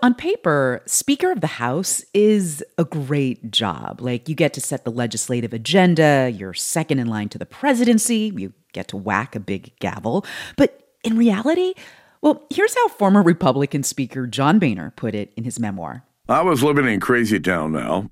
On 0.00 0.14
paper, 0.14 0.80
Speaker 0.86 1.32
of 1.32 1.40
the 1.40 1.48
House 1.48 2.04
is 2.14 2.62
a 2.78 2.84
great 2.84 3.50
job. 3.50 4.00
Like, 4.00 4.28
you 4.28 4.36
get 4.36 4.52
to 4.52 4.60
set 4.60 4.84
the 4.84 4.92
legislative 4.92 5.52
agenda, 5.52 6.32
you're 6.32 6.54
second 6.54 7.00
in 7.00 7.08
line 7.08 7.28
to 7.30 7.38
the 7.38 7.44
presidency, 7.44 8.32
you 8.36 8.52
get 8.72 8.86
to 8.88 8.96
whack 8.96 9.34
a 9.34 9.40
big 9.40 9.76
gavel. 9.80 10.24
But 10.56 10.92
in 11.02 11.16
reality, 11.16 11.74
well, 12.20 12.46
here's 12.48 12.76
how 12.76 12.86
former 12.86 13.22
Republican 13.22 13.82
Speaker 13.82 14.28
John 14.28 14.60
Boehner 14.60 14.92
put 14.94 15.16
it 15.16 15.32
in 15.36 15.42
his 15.42 15.58
memoir. 15.58 16.04
I 16.28 16.42
was 16.42 16.62
living 16.62 16.86
in 16.86 17.00
Crazy 17.00 17.40
Town 17.40 17.72
now, 17.72 18.08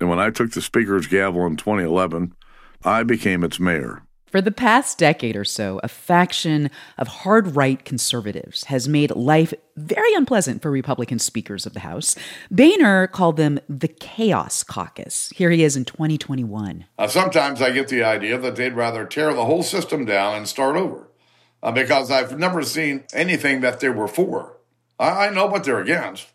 and 0.00 0.08
when 0.08 0.18
I 0.18 0.30
took 0.30 0.50
the 0.50 0.60
Speaker's 0.60 1.06
gavel 1.06 1.46
in 1.46 1.54
2011, 1.54 2.34
I 2.84 3.04
became 3.04 3.44
its 3.44 3.60
mayor. 3.60 4.02
For 4.30 4.40
the 4.40 4.52
past 4.52 4.96
decade 4.96 5.34
or 5.34 5.44
so, 5.44 5.80
a 5.82 5.88
faction 5.88 6.70
of 6.96 7.08
hard 7.08 7.56
right 7.56 7.84
conservatives 7.84 8.64
has 8.64 8.86
made 8.86 9.10
life 9.16 9.52
very 9.76 10.14
unpleasant 10.14 10.62
for 10.62 10.70
Republican 10.70 11.18
speakers 11.18 11.66
of 11.66 11.74
the 11.74 11.80
House. 11.80 12.14
Boehner 12.48 13.08
called 13.08 13.36
them 13.36 13.58
the 13.68 13.88
Chaos 13.88 14.62
Caucus. 14.62 15.30
Here 15.34 15.50
he 15.50 15.64
is 15.64 15.76
in 15.76 15.84
2021. 15.84 16.84
Uh, 16.96 17.08
sometimes 17.08 17.60
I 17.60 17.72
get 17.72 17.88
the 17.88 18.04
idea 18.04 18.38
that 18.38 18.54
they'd 18.54 18.74
rather 18.74 19.04
tear 19.04 19.34
the 19.34 19.46
whole 19.46 19.64
system 19.64 20.04
down 20.04 20.36
and 20.36 20.46
start 20.46 20.76
over 20.76 21.08
uh, 21.60 21.72
because 21.72 22.08
I've 22.12 22.38
never 22.38 22.62
seen 22.62 23.02
anything 23.12 23.62
that 23.62 23.80
they 23.80 23.88
were 23.88 24.08
for. 24.08 24.58
I, 25.00 25.26
I 25.26 25.30
know 25.30 25.46
what 25.46 25.64
they're 25.64 25.80
against, 25.80 26.28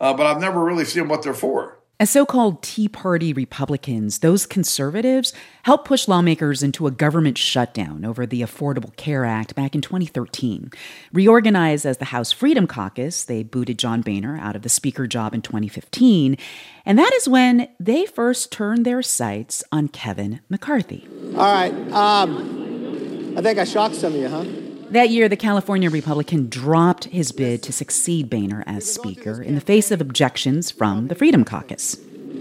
uh, 0.00 0.14
but 0.14 0.26
I've 0.26 0.40
never 0.40 0.64
really 0.64 0.84
seen 0.84 1.06
what 1.06 1.22
they're 1.22 1.32
for. 1.32 1.75
As 1.98 2.10
so 2.10 2.26
called 2.26 2.62
Tea 2.62 2.88
Party 2.88 3.32
Republicans, 3.32 4.18
those 4.18 4.44
conservatives 4.44 5.32
helped 5.62 5.88
push 5.88 6.06
lawmakers 6.06 6.62
into 6.62 6.86
a 6.86 6.90
government 6.90 7.38
shutdown 7.38 8.04
over 8.04 8.26
the 8.26 8.42
Affordable 8.42 8.94
Care 8.96 9.24
Act 9.24 9.54
back 9.54 9.74
in 9.74 9.80
2013. 9.80 10.70
Reorganized 11.14 11.86
as 11.86 11.96
the 11.96 12.06
House 12.06 12.32
Freedom 12.32 12.66
Caucus, 12.66 13.24
they 13.24 13.42
booted 13.42 13.78
John 13.78 14.02
Boehner 14.02 14.36
out 14.36 14.54
of 14.54 14.60
the 14.60 14.68
Speaker 14.68 15.06
job 15.06 15.32
in 15.32 15.40
2015. 15.40 16.36
And 16.84 16.98
that 16.98 17.12
is 17.14 17.30
when 17.30 17.66
they 17.80 18.04
first 18.04 18.52
turned 18.52 18.84
their 18.84 19.00
sights 19.00 19.64
on 19.72 19.88
Kevin 19.88 20.40
McCarthy. 20.50 21.08
All 21.34 21.50
right. 21.50 21.72
Um, 21.92 23.38
I 23.38 23.40
think 23.40 23.58
I 23.58 23.64
shocked 23.64 23.94
some 23.94 24.12
of 24.12 24.20
you, 24.20 24.28
huh? 24.28 24.44
That 24.90 25.10
year, 25.10 25.28
the 25.28 25.36
California 25.36 25.90
Republican 25.90 26.48
dropped 26.48 27.04
his 27.06 27.32
bid 27.32 27.62
to 27.64 27.72
succeed 27.72 28.30
Boehner 28.30 28.62
as 28.66 28.90
Speaker 28.90 29.42
in 29.42 29.56
the 29.56 29.60
face 29.60 29.90
of 29.90 30.00
objections 30.00 30.70
from 30.70 31.08
the 31.08 31.16
Freedom 31.16 31.44
Caucus. 31.44 31.98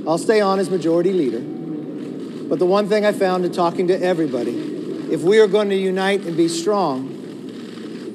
I'll 0.07 0.19
stay 0.19 0.41
on 0.41 0.59
as 0.59 0.69
Majority 0.69 1.11
Leader. 1.11 1.39
But 2.47 2.59
the 2.59 2.65
one 2.67 2.87
thing 2.87 3.03
I 3.03 3.13
found 3.13 3.45
in 3.45 3.51
talking 3.51 3.87
to 3.87 3.99
everybody 3.99 4.73
if 5.11 5.21
we 5.21 5.39
are 5.39 5.47
going 5.47 5.69
to 5.69 5.75
unite 5.75 6.21
and 6.21 6.35
be 6.35 6.47
strong, 6.47 7.09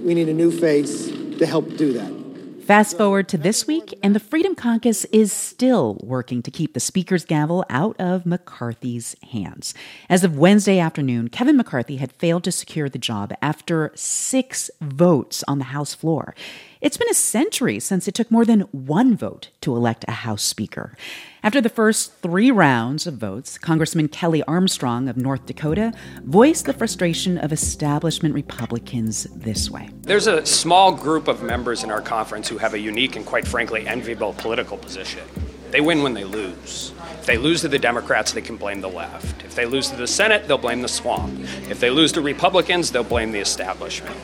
we 0.05 0.15
need 0.15 0.29
a 0.29 0.35
new 0.35 0.51
face 0.51 1.07
to 1.07 1.47
help 1.47 1.77
do 1.77 1.93
that. 1.95 2.20
Fast 2.63 2.97
forward 2.97 3.29
to 3.29 3.39
this 3.39 3.67
week, 3.67 3.99
and 4.03 4.15
the 4.15 4.21
Freedom 4.21 4.55
Caucus 4.55 5.05
is 5.07 5.33
still 5.33 5.99
working 6.03 6.41
to 6.43 6.51
keep 6.51 6.73
the 6.73 6.81
Speaker's 6.81 7.25
gavel 7.25 7.65
out 7.69 7.97
of 7.99 8.25
McCarthy's 8.25 9.17
hands. 9.33 9.75
As 10.09 10.23
of 10.23 10.39
Wednesday 10.39 10.79
afternoon, 10.79 11.29
Kevin 11.29 11.57
McCarthy 11.57 11.97
had 11.97 12.13
failed 12.13 12.45
to 12.45 12.53
secure 12.53 12.89
the 12.89 12.99
job 12.99 13.33
after 13.43 13.91
six 13.97 14.71
votes 14.81 15.43
on 15.49 15.59
the 15.59 15.65
House 15.65 15.95
floor. 15.95 16.35
It's 16.81 16.97
been 16.97 17.11
a 17.11 17.15
century 17.15 17.79
since 17.79 18.09
it 18.09 18.15
took 18.15 18.31
more 18.31 18.47
than 18.47 18.63
one 18.73 19.15
vote 19.15 19.51
to 19.61 19.77
elect 19.77 20.07
a 20.09 20.13
House 20.13 20.43
Speaker. 20.43 20.97
After 21.43 21.61
the 21.61 21.69
first 21.69 22.15
three 22.23 22.51
rounds 22.51 23.07
of 23.07 23.19
votes, 23.19 23.59
Congressman 23.59 24.09
Kelly 24.09 24.43
Armstrong 24.45 25.07
of 25.07 25.19
North 25.19 25.45
Dakota 25.45 25.93
voiced 26.25 26.65
the 26.65 26.73
frustration 26.73 27.37
of 27.37 27.53
establishment 27.53 28.35
Republicans 28.35 29.25
this 29.25 29.71
way. 29.71 29.91
There's 30.01 30.27
a 30.27 30.47
small 30.47 30.93
group 30.93 31.29
of 31.29 31.43
members 31.43 31.85
in 31.85 31.91
our 31.91 32.01
conference 32.01 32.49
who 32.49 32.57
have 32.57 32.73
a 32.73 32.79
unique 32.79 33.15
and, 33.15 33.27
quite 33.27 33.47
frankly, 33.47 33.87
enviable 33.87 34.33
political 34.33 34.79
position. 34.79 35.25
They 35.73 35.83
win 35.83 36.03
when 36.03 36.15
they 36.15 36.25
lose. 36.25 36.95
If 37.19 37.27
they 37.27 37.37
lose 37.37 37.61
to 37.61 37.69
the 37.69 37.79
Democrats, 37.79 38.33
they 38.33 38.41
can 38.41 38.57
blame 38.57 38.81
the 38.81 38.89
left. 38.89 39.45
If 39.45 39.55
they 39.55 39.67
lose 39.67 39.91
to 39.91 39.97
the 39.97 40.07
Senate, 40.07 40.49
they'll 40.49 40.57
blame 40.57 40.81
the 40.81 40.89
swamp. 40.89 41.39
If 41.69 41.79
they 41.79 41.91
lose 41.91 42.11
to 42.13 42.23
Republicans, 42.23 42.91
they'll 42.91 43.05
blame 43.05 43.33
the 43.33 43.39
establishment 43.39 44.17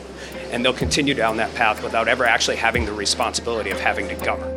and 0.51 0.63
they'll 0.63 0.73
continue 0.73 1.13
down 1.13 1.37
that 1.37 1.53
path 1.55 1.83
without 1.83 2.07
ever 2.07 2.25
actually 2.25 2.57
having 2.57 2.85
the 2.85 2.93
responsibility 2.93 3.69
of 3.69 3.79
having 3.79 4.07
to 4.07 4.15
govern. 4.15 4.53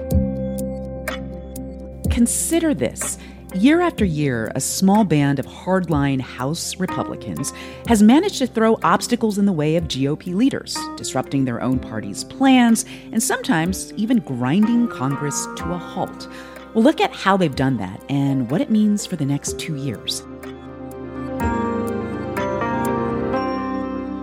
Consider 2.11 2.75
this. 2.75 3.19
Year 3.55 3.81
after 3.81 4.05
year, 4.05 4.53
a 4.55 4.61
small 4.61 5.03
band 5.03 5.41
of 5.41 5.47
hardline 5.47 6.21
House 6.21 6.77
Republicans 6.77 7.53
has 7.89 8.01
managed 8.01 8.39
to 8.39 8.47
throw 8.47 8.79
obstacles 8.85 9.39
in 9.39 9.47
the 9.47 9.53
way 9.53 9.75
of 9.75 9.89
GOP 9.89 10.35
leaders, 10.35 10.79
disrupting 10.97 11.45
their 11.45 11.61
own 11.61 11.81
party's 11.81 12.23
plans 12.23 12.85
and 13.11 13.21
sometimes 13.21 13.93
even 13.95 14.19
grinding 14.19 14.87
Congress 14.87 15.49
to 15.57 15.73
a 15.73 15.79
halt. 15.79 16.29
We'll 16.75 16.85
look 16.85 17.01
at 17.01 17.13
how 17.13 17.37
they've 17.37 17.57
done 17.57 17.77
that 17.79 18.01
and 18.09 18.49
what 18.49 18.61
it 18.61 18.71
means 18.71 19.05
for 19.05 19.17
the 19.17 19.25
next 19.25 19.59
two 19.59 19.75
years. 19.75 20.21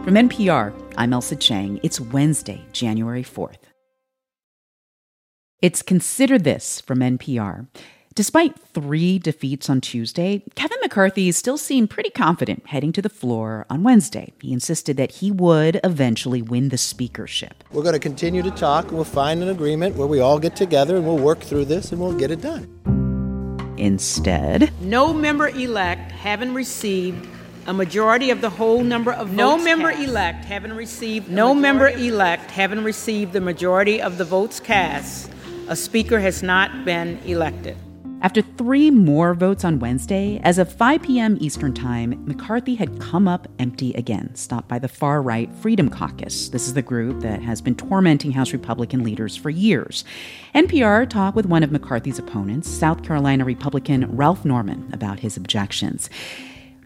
From 0.05 0.15
NPR, 0.15 0.86
I'm 0.97 1.11
Ailsa 1.11 1.39
Chang. 1.39 1.79
It's 1.83 2.01
Wednesday, 2.01 2.65
January 2.73 3.21
4th. 3.21 3.59
It's 5.61 5.83
Consider 5.83 6.39
This 6.39 6.81
from 6.81 7.01
NPR. 7.01 7.67
Despite 8.15 8.59
three 8.59 9.19
defeats 9.19 9.69
on 9.69 9.79
Tuesday, 9.79 10.41
Kevin 10.55 10.79
McCarthy 10.81 11.31
still 11.31 11.59
seemed 11.59 11.91
pretty 11.91 12.09
confident 12.09 12.65
heading 12.65 12.91
to 12.93 13.01
the 13.03 13.09
floor 13.09 13.67
on 13.69 13.83
Wednesday. 13.83 14.33
He 14.41 14.51
insisted 14.51 14.97
that 14.97 15.11
he 15.11 15.29
would 15.29 15.79
eventually 15.83 16.41
win 16.41 16.69
the 16.69 16.79
speakership. 16.79 17.63
We're 17.71 17.83
going 17.83 17.93
to 17.93 17.99
continue 17.99 18.41
to 18.41 18.49
talk 18.49 18.85
and 18.85 18.93
we'll 18.93 19.03
find 19.03 19.43
an 19.43 19.49
agreement 19.49 19.97
where 19.97 20.07
we 20.07 20.19
all 20.19 20.39
get 20.39 20.55
together 20.55 20.95
and 20.95 21.05
we'll 21.05 21.19
work 21.19 21.41
through 21.41 21.65
this 21.65 21.91
and 21.91 22.01
we'll 22.01 22.17
get 22.17 22.31
it 22.31 22.41
done. 22.41 23.75
Instead, 23.77 24.73
no 24.81 25.13
member 25.13 25.49
elect 25.49 26.11
having 26.11 26.55
received 26.55 27.27
a 27.67 27.73
majority 27.73 28.29
of 28.31 28.39
the 28.39 28.49
whole 28.49 28.81
number 28.81 29.11
of 29.11 29.33
no 29.33 29.57
member 29.57 29.91
cast. 29.91 30.07
elect 30.07 30.45
having 30.45 30.71
received 30.71 31.29
no 31.29 31.53
member 31.53 31.89
elect 31.89 32.49
having 32.49 32.81
received 32.81 33.33
the 33.33 33.41
majority 33.41 34.01
of 34.01 34.17
the 34.17 34.23
votes 34.23 34.59
cast 34.59 35.29
a 35.67 35.75
speaker 35.75 36.17
has 36.19 36.41
not 36.41 36.85
been 36.85 37.19
elected 37.25 37.75
after 38.19 38.41
three 38.41 38.89
more 38.89 39.35
votes 39.35 39.63
on 39.63 39.77
Wednesday, 39.77 40.41
as 40.43 40.57
of 40.57 40.73
5 40.73 41.03
p.m. 41.03 41.37
Eastern 41.39 41.71
Time, 41.71 42.19
McCarthy 42.25 42.73
had 42.73 42.99
come 42.99 43.27
up 43.27 43.47
empty 43.59 43.93
again, 43.93 44.33
stopped 44.33 44.67
by 44.67 44.79
the 44.79 44.87
far 44.87 45.21
right 45.21 45.53
Freedom 45.57 45.87
Caucus. 45.87 46.49
This 46.49 46.65
is 46.65 46.73
the 46.73 46.81
group 46.81 47.21
that 47.21 47.43
has 47.43 47.61
been 47.61 47.75
tormenting 47.75 48.31
House 48.31 48.53
Republican 48.53 49.03
leaders 49.03 49.37
for 49.37 49.51
years. 49.51 50.03
NPR 50.55 51.07
talked 51.07 51.35
with 51.35 51.45
one 51.45 51.61
of 51.61 51.71
McCarthy's 51.71 52.17
opponents, 52.17 52.67
South 52.67 53.03
Carolina 53.03 53.45
Republican 53.45 54.15
Ralph 54.15 54.43
Norman, 54.43 54.89
about 54.91 55.19
his 55.19 55.37
objections. 55.37 56.09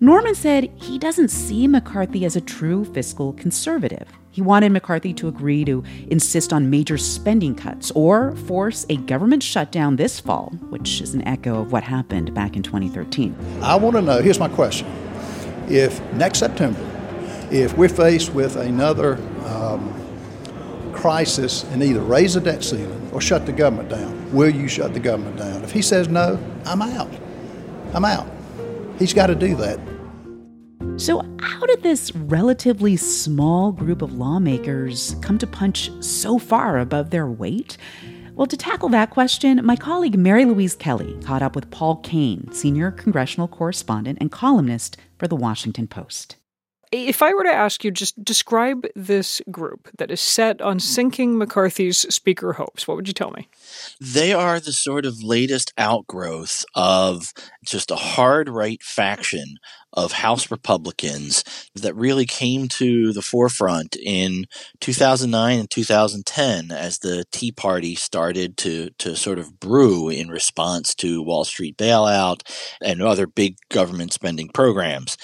Norman 0.03 0.33
said 0.33 0.71
he 0.77 0.97
doesn't 0.97 1.27
see 1.27 1.67
McCarthy 1.67 2.25
as 2.25 2.35
a 2.35 2.41
true 2.41 2.85
fiscal 2.85 3.33
conservative. 3.33 4.07
He 4.31 4.41
wanted 4.41 4.71
McCarthy 4.71 5.13
to 5.13 5.27
agree 5.27 5.63
to 5.65 5.83
insist 6.07 6.51
on 6.51 6.71
major 6.71 6.97
spending 6.97 7.53
cuts 7.53 7.91
or 7.91 8.35
force 8.35 8.83
a 8.89 8.97
government 8.97 9.43
shutdown 9.43 9.97
this 9.97 10.19
fall, 10.19 10.53
which 10.71 11.01
is 11.01 11.13
an 11.13 11.21
echo 11.27 11.61
of 11.61 11.71
what 11.71 11.83
happened 11.83 12.33
back 12.33 12.55
in 12.55 12.63
2013. 12.63 13.35
I 13.61 13.75
want 13.75 13.95
to 13.95 14.01
know 14.01 14.23
here's 14.23 14.39
my 14.39 14.49
question. 14.49 14.87
If 15.69 16.01
next 16.13 16.39
September, 16.39 16.81
if 17.51 17.77
we're 17.77 17.87
faced 17.87 18.33
with 18.33 18.55
another 18.55 19.17
um, 19.45 19.93
crisis 20.93 21.63
and 21.65 21.83
either 21.83 22.01
raise 22.01 22.33
the 22.33 22.41
debt 22.41 22.63
ceiling 22.63 23.07
or 23.13 23.21
shut 23.21 23.45
the 23.45 23.53
government 23.53 23.89
down, 23.89 24.33
will 24.33 24.49
you 24.49 24.67
shut 24.67 24.95
the 24.95 24.99
government 24.99 25.37
down? 25.37 25.63
If 25.63 25.71
he 25.71 25.83
says 25.83 26.07
no, 26.07 26.39
I'm 26.65 26.81
out. 26.81 27.13
I'm 27.93 28.05
out. 28.05 28.27
He's 29.01 29.13
got 29.13 29.27
to 29.27 29.35
do 29.35 29.55
that. 29.55 29.79
So, 30.97 31.25
how 31.41 31.65
did 31.65 31.81
this 31.81 32.15
relatively 32.15 32.95
small 32.95 33.71
group 33.71 34.03
of 34.03 34.13
lawmakers 34.13 35.15
come 35.21 35.39
to 35.39 35.47
punch 35.47 35.89
so 36.03 36.37
far 36.37 36.77
above 36.77 37.09
their 37.09 37.25
weight? 37.25 37.77
Well, 38.35 38.45
to 38.45 38.55
tackle 38.55 38.89
that 38.89 39.09
question, 39.09 39.65
my 39.65 39.75
colleague 39.75 40.19
Mary 40.19 40.45
Louise 40.45 40.75
Kelly 40.75 41.17
caught 41.23 41.41
up 41.41 41.55
with 41.55 41.71
Paul 41.71 41.95
Kane, 41.97 42.51
senior 42.51 42.91
congressional 42.91 43.47
correspondent 43.47 44.19
and 44.21 44.31
columnist 44.31 44.97
for 45.17 45.27
The 45.27 45.35
Washington 45.35 45.87
Post. 45.87 46.35
If 46.91 47.21
I 47.21 47.33
were 47.33 47.43
to 47.43 47.53
ask 47.53 47.83
you, 47.85 47.91
just 47.91 48.21
describe 48.23 48.85
this 48.95 49.41
group 49.49 49.87
that 49.97 50.11
is 50.11 50.19
set 50.19 50.61
on 50.61 50.75
hmm. 50.75 50.79
sinking 50.79 51.37
McCarthy's 51.37 51.99
speaker 52.13 52.53
hopes, 52.53 52.87
what 52.87 52.97
would 52.97 53.07
you 53.07 53.13
tell 53.13 53.31
me? 53.31 53.47
They 53.99 54.33
are 54.33 54.59
the 54.59 54.73
sort 54.73 55.05
of 55.05 55.23
latest 55.23 55.73
outgrowth 55.77 56.65
of 56.75 57.33
just 57.63 57.91
a 57.91 57.95
hard 57.95 58.49
right 58.49 58.81
faction 58.83 59.57
of 59.93 60.13
House 60.13 60.49
Republicans 60.49 61.43
that 61.75 61.95
really 61.95 62.25
came 62.25 62.67
to 62.69 63.11
the 63.11 63.21
forefront 63.21 63.95
in 63.97 64.45
2009 64.79 65.59
and 65.59 65.69
2010 65.69 66.71
as 66.71 66.99
the 66.99 67.25
Tea 67.31 67.51
Party 67.51 67.95
started 67.95 68.57
to, 68.57 68.89
to 68.99 69.15
sort 69.15 69.39
of 69.39 69.59
brew 69.59 70.09
in 70.09 70.29
response 70.29 70.95
to 70.95 71.23
Wall 71.23 71.43
Street 71.43 71.77
bailout 71.77 72.41
and 72.81 73.01
other 73.01 73.27
big 73.27 73.57
government 73.69 74.13
spending 74.13 74.49
programs. 74.49 75.17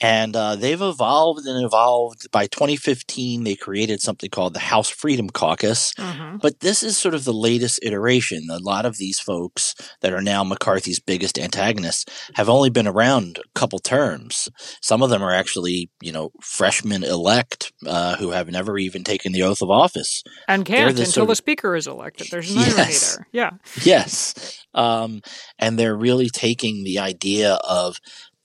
And 0.00 0.34
uh, 0.34 0.56
they've 0.56 0.80
evolved 0.80 1.46
and 1.46 1.64
evolved. 1.64 2.30
By 2.30 2.46
2015, 2.46 3.44
they 3.44 3.54
created 3.54 4.00
something 4.00 4.30
called 4.30 4.54
the 4.54 4.60
House 4.60 4.88
Freedom 4.88 5.28
Caucus. 5.28 5.92
Mm-hmm. 5.94 6.38
But 6.38 6.60
this 6.60 6.82
is 6.82 6.96
sort 6.96 7.14
of 7.14 7.24
the 7.24 7.32
latest 7.32 7.80
iteration. 7.82 8.48
A 8.50 8.58
lot 8.58 8.86
of 8.86 8.96
these 8.96 9.20
folks 9.20 9.74
that 10.00 10.12
are 10.12 10.22
now 10.22 10.42
McCarthy's 10.42 11.00
biggest 11.00 11.38
antagonists 11.38 12.06
have 12.34 12.48
only 12.48 12.70
been 12.70 12.88
around 12.88 13.38
a 13.38 13.58
couple 13.58 13.78
terms. 13.78 14.48
Some 14.80 15.02
of 15.02 15.10
them 15.10 15.22
are 15.22 15.32
actually, 15.32 15.90
you 16.00 16.12
know, 16.12 16.30
freshmen 16.40 17.04
elect 17.04 17.72
uh, 17.86 18.16
who 18.16 18.30
have 18.30 18.48
never 18.48 18.78
even 18.78 19.04
taken 19.04 19.32
the 19.32 19.42
oath 19.42 19.60
of 19.60 19.70
office. 19.70 20.22
And 20.48 20.64
can't 20.64 20.90
until 20.90 21.06
sort 21.06 21.22
of, 21.22 21.28
the 21.28 21.36
speaker 21.36 21.76
is 21.76 21.86
elected. 21.86 22.28
There's 22.30 22.50
an 22.50 22.60
yes, 22.60 23.16
there. 23.16 23.26
Yeah. 23.32 23.50
Yes. 23.82 24.64
Um, 24.74 25.20
and 25.58 25.78
they're 25.78 25.96
really 25.96 26.28
taking 26.28 26.84
the 26.84 27.00
idea 27.00 27.54
of 27.54 28.00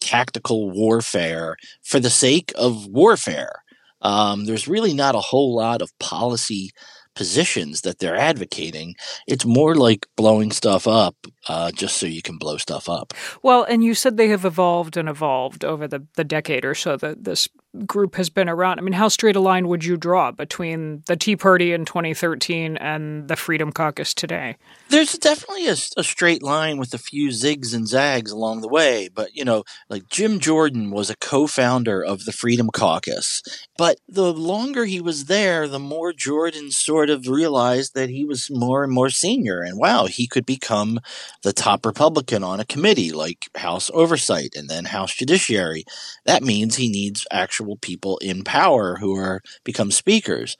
tactical 0.05 0.69
warfare 0.69 1.55
for 1.83 1.99
the 1.99 2.09
sake 2.09 2.51
of 2.55 2.85
warfare. 2.87 3.63
Um, 4.01 4.45
there's 4.45 4.67
really 4.67 4.93
not 4.93 5.15
a 5.15 5.19
whole 5.19 5.55
lot 5.55 5.81
of 5.81 5.97
policy 5.99 6.71
positions 7.15 7.81
that 7.81 7.99
they're 7.99 8.15
advocating. 8.17 8.93
It's 9.27 9.45
more 9.45 9.73
like 9.75 10.05
blowing 10.15 10.51
stuff 10.51 10.87
up 10.87 11.15
uh, 11.47 11.71
just 11.71 11.97
so 11.97 12.05
you 12.05 12.21
can 12.21 12.37
blow 12.37 12.57
stuff 12.57 12.89
up. 12.89 13.13
Well, 13.41 13.63
and 13.63 13.83
you 13.83 13.93
said 13.93 14.17
they 14.17 14.29
have 14.29 14.45
evolved 14.45 14.97
and 14.97 15.07
evolved 15.07 15.63
over 15.63 15.87
the, 15.87 16.05
the 16.15 16.23
decade 16.23 16.65
or 16.65 16.75
so 16.75 16.97
that 16.97 17.23
this 17.23 17.47
group 17.85 18.15
has 18.15 18.29
been 18.29 18.49
around. 18.49 18.79
I 18.79 18.81
mean, 18.81 18.93
how 18.93 19.07
straight 19.07 19.35
a 19.35 19.39
line 19.39 19.67
would 19.67 19.83
you 19.83 19.97
draw 19.97 20.31
between 20.31 21.03
the 21.07 21.15
Tea 21.15 21.35
Party 21.35 21.73
in 21.73 21.85
2013 21.85 22.77
and 22.77 23.27
the 23.27 23.35
Freedom 23.35 23.71
Caucus 23.71 24.13
today? 24.13 24.55
There's 24.89 25.13
definitely 25.13 25.67
a, 25.67 25.75
a, 25.97 26.03
straight 26.03 26.41
line 26.41 26.77
with 26.77 26.93
a 26.93 26.97
few 26.97 27.29
zigs 27.29 27.73
and 27.73 27.87
zags 27.87 28.31
along 28.31 28.61
the 28.61 28.67
way. 28.67 29.09
But, 29.13 29.35
you 29.35 29.43
know, 29.43 29.63
like 29.89 30.07
Jim 30.09 30.39
Jordan 30.39 30.91
was 30.91 31.09
a 31.09 31.17
co 31.17 31.47
founder 31.47 32.03
of 32.03 32.25
the 32.25 32.31
Freedom 32.31 32.69
Caucus. 32.69 33.43
But 33.77 33.99
the 34.07 34.31
longer 34.31 34.85
he 34.85 35.01
was 35.01 35.25
there, 35.25 35.67
the 35.67 35.79
more 35.79 36.13
Jordan 36.13 36.71
sort 36.71 37.09
of 37.09 37.27
realized 37.27 37.93
that 37.95 38.09
he 38.09 38.23
was 38.23 38.49
more 38.49 38.83
and 38.83 38.93
more 38.93 39.09
senior. 39.09 39.61
And 39.61 39.77
wow, 39.77 40.05
he 40.05 40.27
could 40.27 40.45
become 40.45 40.99
the 41.43 41.53
top 41.53 41.85
Republican 41.85 42.43
on 42.43 42.59
a 42.59 42.65
committee 42.65 43.11
like 43.11 43.49
House 43.55 43.89
Oversight 43.93 44.55
and 44.55 44.69
then 44.69 44.85
House 44.85 45.13
Judiciary. 45.15 45.85
That 46.25 46.43
means 46.43 46.75
he 46.75 46.89
needs 46.89 47.27
actual 47.31 47.77
people 47.77 48.17
in 48.19 48.43
power 48.43 48.97
who 48.97 49.15
are 49.15 49.41
become 49.63 49.91
speakers. 49.91 50.57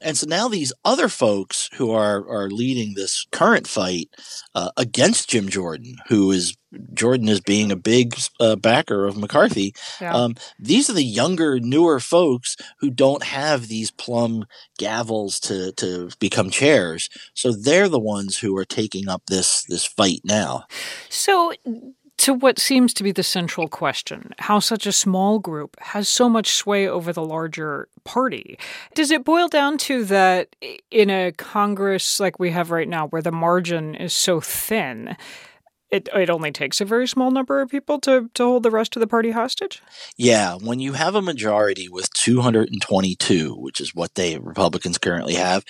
And 0.00 0.16
so 0.16 0.26
now 0.26 0.48
these 0.48 0.72
other 0.84 1.08
folks 1.08 1.68
who 1.74 1.90
are 1.90 2.26
are 2.28 2.50
leading 2.50 2.94
this 2.94 3.26
current 3.32 3.66
fight 3.66 4.08
uh, 4.54 4.70
against 4.76 5.30
Jim 5.30 5.48
Jordan, 5.48 5.96
who 6.08 6.30
is 6.30 6.56
Jordan 6.92 7.28
is 7.28 7.40
being 7.40 7.72
a 7.72 7.76
big 7.76 8.14
uh, 8.40 8.56
backer 8.56 9.06
of 9.06 9.16
McCarthy. 9.16 9.74
Yeah. 10.00 10.14
Um, 10.14 10.34
these 10.58 10.90
are 10.90 10.94
the 10.94 11.02
younger, 11.02 11.58
newer 11.60 12.00
folks 12.00 12.56
who 12.80 12.90
don't 12.90 13.22
have 13.22 13.68
these 13.68 13.90
plum 13.90 14.46
gavels 14.78 15.40
to 15.40 15.72
to 15.72 16.10
become 16.18 16.50
chairs. 16.50 17.08
So 17.34 17.52
they're 17.52 17.88
the 17.88 17.98
ones 17.98 18.38
who 18.38 18.56
are 18.56 18.64
taking 18.64 19.08
up 19.08 19.22
this 19.26 19.64
this 19.64 19.84
fight 19.84 20.20
now. 20.24 20.64
So 21.08 21.52
to 22.18 22.34
what 22.34 22.58
seems 22.58 22.92
to 22.94 23.04
be 23.04 23.12
the 23.12 23.22
central 23.22 23.68
question 23.68 24.32
how 24.38 24.58
such 24.58 24.86
a 24.86 24.92
small 24.92 25.38
group 25.38 25.76
has 25.80 26.08
so 26.08 26.28
much 26.28 26.52
sway 26.52 26.86
over 26.86 27.12
the 27.12 27.24
larger 27.24 27.88
party. 28.04 28.58
Does 28.94 29.10
it 29.10 29.24
boil 29.24 29.48
down 29.48 29.78
to 29.78 30.04
that 30.04 30.56
in 30.90 31.10
a 31.10 31.32
Congress 31.32 32.18
like 32.18 32.38
we 32.38 32.50
have 32.50 32.70
right 32.70 32.88
now, 32.88 33.06
where 33.08 33.22
the 33.22 33.32
margin 33.32 33.94
is 33.94 34.12
so 34.12 34.40
thin, 34.40 35.16
it 35.90 36.08
it 36.14 36.30
only 36.30 36.52
takes 36.52 36.80
a 36.80 36.84
very 36.84 37.06
small 37.08 37.30
number 37.30 37.60
of 37.60 37.70
people 37.70 37.98
to 38.00 38.30
to 38.34 38.44
hold 38.44 38.62
the 38.62 38.70
rest 38.70 38.96
of 38.96 39.00
the 39.00 39.06
party 39.06 39.30
hostage. 39.30 39.82
Yeah, 40.16 40.56
when 40.56 40.80
you 40.80 40.92
have 40.94 41.14
a 41.14 41.22
majority 41.22 41.88
with 41.88 42.12
222, 42.14 43.54
which 43.54 43.80
is 43.80 43.94
what 43.94 44.14
they 44.14 44.38
Republicans 44.38 44.98
currently 44.98 45.34
have, 45.34 45.64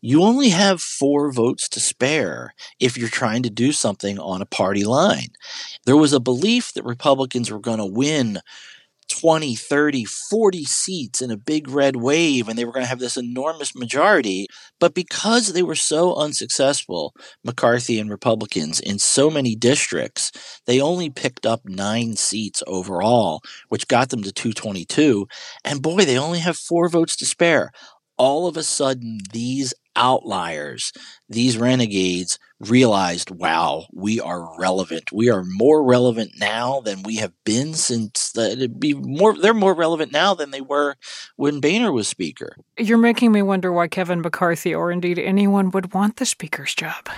you 0.00 0.22
only 0.22 0.50
have 0.50 0.80
4 0.80 1.32
votes 1.32 1.68
to 1.70 1.80
spare 1.80 2.54
if 2.80 2.96
you're 2.98 3.08
trying 3.08 3.42
to 3.42 3.50
do 3.50 3.72
something 3.72 4.18
on 4.18 4.42
a 4.42 4.46
party 4.46 4.84
line. 4.84 5.28
There 5.86 5.96
was 5.96 6.12
a 6.12 6.20
belief 6.20 6.72
that 6.72 6.84
Republicans 6.84 7.50
were 7.50 7.60
going 7.60 7.78
to 7.78 7.86
win 7.86 8.40
20, 9.24 9.54
30, 9.54 10.04
40 10.04 10.64
seats 10.64 11.22
in 11.22 11.30
a 11.30 11.36
big 11.38 11.66
red 11.66 11.96
wave 11.96 12.46
and 12.46 12.58
they 12.58 12.64
were 12.66 12.72
going 12.72 12.84
to 12.84 12.88
have 12.88 12.98
this 12.98 13.16
enormous 13.16 13.74
majority. 13.74 14.46
But 14.78 14.94
because 14.94 15.54
they 15.54 15.62
were 15.62 15.76
so 15.76 16.14
unsuccessful, 16.14 17.14
McCarthy 17.42 17.98
and 17.98 18.10
Republicans, 18.10 18.80
in 18.80 18.98
so 18.98 19.30
many 19.30 19.56
districts, 19.56 20.30
they 20.66 20.78
only 20.78 21.08
picked 21.08 21.46
up 21.46 21.62
nine 21.64 22.16
seats 22.16 22.62
overall, 22.66 23.40
which 23.70 23.88
got 23.88 24.10
them 24.10 24.22
to 24.24 24.30
222. 24.30 25.26
And 25.64 25.80
boy, 25.80 26.04
they 26.04 26.18
only 26.18 26.40
have 26.40 26.58
four 26.58 26.90
votes 26.90 27.16
to 27.16 27.24
spare. 27.24 27.70
All 28.18 28.46
of 28.46 28.58
a 28.58 28.62
sudden, 28.62 29.20
these 29.32 29.72
outliers, 29.96 30.92
these 31.28 31.58
renegades 31.58 32.38
realized, 32.60 33.30
wow, 33.30 33.86
we 33.92 34.20
are 34.20 34.58
relevant. 34.58 35.12
We 35.12 35.30
are 35.30 35.44
more 35.44 35.84
relevant 35.84 36.32
now 36.38 36.80
than 36.80 37.02
we 37.02 37.16
have 37.16 37.32
been 37.44 37.74
since 37.74 38.32
the, 38.32 38.52
it'd 38.52 38.80
be 38.80 38.94
more, 38.94 39.36
they're 39.36 39.54
more 39.54 39.74
relevant 39.74 40.12
now 40.12 40.34
than 40.34 40.50
they 40.50 40.60
were 40.60 40.96
when 41.36 41.60
Boehner 41.60 41.92
was 41.92 42.08
speaker. 42.08 42.56
You're 42.78 42.98
making 42.98 43.32
me 43.32 43.42
wonder 43.42 43.72
why 43.72 43.88
Kevin 43.88 44.20
McCarthy 44.20 44.74
or 44.74 44.90
indeed 44.90 45.18
anyone 45.18 45.70
would 45.70 45.94
want 45.94 46.16
the 46.16 46.26
speaker's 46.26 46.74
job. 46.74 47.08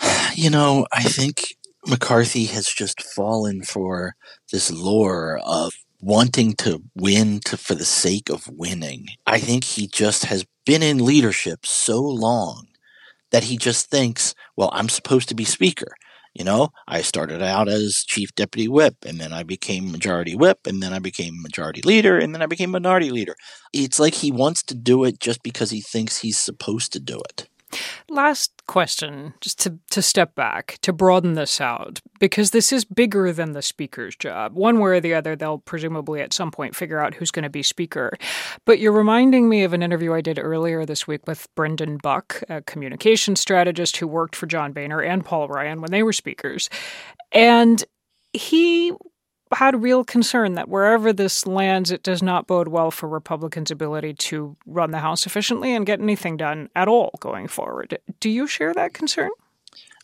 You 0.36 0.48
know, 0.48 0.86
I 0.92 1.02
think 1.02 1.56
McCarthy 1.86 2.46
has 2.46 2.66
just 2.66 3.02
fallen 3.02 3.62
for 3.62 4.14
this 4.52 4.70
lure 4.70 5.40
of 5.44 5.72
wanting 6.00 6.54
to 6.54 6.82
win 6.94 7.40
to, 7.40 7.56
for 7.56 7.74
the 7.74 7.84
sake 7.84 8.30
of 8.30 8.48
winning. 8.48 9.08
I 9.26 9.38
think 9.38 9.64
he 9.64 9.86
just 9.86 10.24
has 10.26 10.46
been 10.64 10.82
in 10.82 11.04
leadership 11.04 11.66
so 11.66 12.00
long 12.00 12.68
that 13.30 13.44
he 13.44 13.56
just 13.56 13.90
thinks, 13.90 14.34
well, 14.56 14.70
I'm 14.72 14.88
supposed 14.88 15.28
to 15.28 15.34
be 15.34 15.44
speaker. 15.44 15.94
You 16.34 16.44
know, 16.44 16.70
I 16.86 17.02
started 17.02 17.42
out 17.42 17.68
as 17.68 18.04
chief 18.04 18.34
deputy 18.36 18.68
whip 18.68 18.96
and 19.04 19.20
then 19.20 19.32
I 19.32 19.42
became 19.42 19.90
majority 19.90 20.36
whip 20.36 20.60
and 20.66 20.80
then 20.80 20.92
I 20.92 21.00
became 21.00 21.42
majority 21.42 21.82
leader 21.82 22.18
and 22.18 22.32
then 22.32 22.40
I 22.40 22.46
became 22.46 22.70
minority 22.70 23.10
leader. 23.10 23.34
It's 23.72 23.98
like 23.98 24.14
he 24.14 24.30
wants 24.30 24.62
to 24.64 24.76
do 24.76 25.04
it 25.04 25.18
just 25.18 25.42
because 25.42 25.70
he 25.70 25.80
thinks 25.80 26.18
he's 26.18 26.38
supposed 26.38 26.92
to 26.92 27.00
do 27.00 27.20
it. 27.28 27.49
Last 28.08 28.62
question, 28.66 29.34
just 29.40 29.58
to, 29.60 29.78
to 29.90 30.02
step 30.02 30.34
back, 30.34 30.78
to 30.82 30.92
broaden 30.92 31.34
this 31.34 31.60
out, 31.60 32.00
because 32.18 32.50
this 32.50 32.72
is 32.72 32.84
bigger 32.84 33.32
than 33.32 33.52
the 33.52 33.62
speaker's 33.62 34.16
job. 34.16 34.54
One 34.54 34.78
way 34.78 34.92
or 34.92 35.00
the 35.00 35.14
other, 35.14 35.36
they'll 35.36 35.58
presumably 35.58 36.20
at 36.20 36.32
some 36.32 36.50
point 36.50 36.74
figure 36.74 37.00
out 37.00 37.14
who's 37.14 37.30
going 37.30 37.44
to 37.44 37.50
be 37.50 37.62
speaker. 37.62 38.12
But 38.64 38.80
you're 38.80 38.92
reminding 38.92 39.48
me 39.48 39.62
of 39.64 39.72
an 39.72 39.82
interview 39.82 40.12
I 40.12 40.20
did 40.20 40.38
earlier 40.38 40.84
this 40.84 41.06
week 41.06 41.26
with 41.26 41.48
Brendan 41.54 41.98
Buck, 42.02 42.42
a 42.48 42.62
communication 42.62 43.36
strategist 43.36 43.96
who 43.98 44.06
worked 44.06 44.36
for 44.36 44.46
John 44.46 44.72
Boehner 44.72 45.00
and 45.00 45.24
Paul 45.24 45.48
Ryan 45.48 45.80
when 45.80 45.90
they 45.90 46.02
were 46.02 46.12
speakers. 46.12 46.68
And 47.32 47.84
he 48.32 48.92
had 49.60 49.82
real 49.82 50.04
concern 50.04 50.54
that 50.54 50.70
wherever 50.70 51.12
this 51.12 51.46
lands, 51.46 51.90
it 51.90 52.02
does 52.02 52.22
not 52.22 52.46
bode 52.46 52.68
well 52.68 52.90
for 52.90 53.06
Republicans' 53.06 53.70
ability 53.70 54.14
to 54.14 54.56
run 54.64 54.90
the 54.90 55.00
House 55.00 55.26
efficiently 55.26 55.74
and 55.74 55.84
get 55.84 56.00
anything 56.00 56.38
done 56.38 56.70
at 56.74 56.88
all 56.88 57.10
going 57.20 57.46
forward. 57.46 57.98
Do 58.20 58.30
you 58.30 58.46
share 58.46 58.72
that 58.72 58.94
concern? 58.94 59.28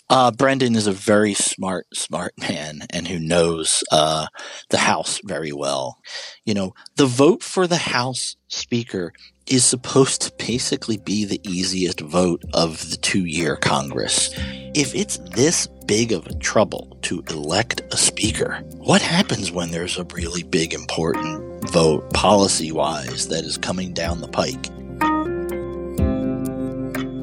Uh, 0.09 0.31
Brendan 0.31 0.77
is 0.77 0.87
a 0.87 0.93
very 0.93 1.35
smart, 1.35 1.87
smart 1.95 2.33
man 2.39 2.83
and 2.91 3.09
who 3.09 3.19
knows 3.19 3.83
uh, 3.91 4.27
the 4.71 4.79
House 4.79 5.21
very 5.25 5.53
well. 5.53 5.99
You 6.45 6.55
know, 6.55 6.75
the 6.97 7.07
vote 7.07 7.43
for 7.43 7.67
the 7.67 7.77
House 7.77 8.37
Speaker 8.49 9.13
is 9.49 9.65
supposed 9.65 10.23
to 10.23 10.33
basically 10.45 10.97
be 10.97 11.25
the 11.25 11.41
easiest 11.49 12.01
vote 12.01 12.45
of 12.55 12.91
the 12.91 12.97
two 12.97 13.25
year 13.25 13.57
Congress. 13.57 14.31
If 14.75 14.95
it's 14.95 15.19
this 15.35 15.67
big 15.87 16.13
of 16.13 16.27
a 16.27 16.35
trouble 16.35 16.99
to 17.03 17.23
elect 17.31 17.83
a 17.93 17.97
speaker, 17.97 18.63
what 18.77 19.03
happens 19.03 19.51
when 19.51 19.71
there's 19.71 19.99
a 19.99 20.05
really 20.05 20.43
big, 20.43 20.75
important 20.75 21.71
vote 21.71 22.13
policy 22.13 22.71
wise 22.71 23.29
that 23.29 23.45
is 23.45 23.57
coming 23.57 23.93
down 23.93 24.21
the 24.21 24.29
pike? 24.29 24.67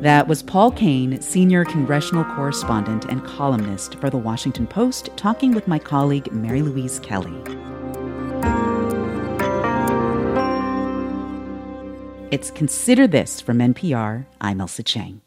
That 0.04 0.28
was 0.28 0.44
Paul 0.44 0.72
Kane, 0.72 1.22
senior 1.22 1.64
congressional 1.64 2.26
correspondent 2.26 3.06
and 3.06 3.24
columnist 3.24 3.96
for 3.96 4.10
The 4.10 4.18
Washington 4.18 4.68
Post, 4.68 5.12
talking 5.16 5.54
with 5.54 5.66
my 5.66 5.80
colleague 5.80 6.30
Mary 6.34 6.62
Louise 6.62 7.00
Kelly. 7.00 7.32
It's 12.32 12.52
Consider 12.52 13.08
This 13.08 13.40
from 13.40 13.60
NPR. 13.60 14.26
I'm 14.42 14.60
Ailsa 14.60 14.84
Chang. 14.84 15.22